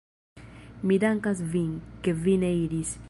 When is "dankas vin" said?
1.03-1.69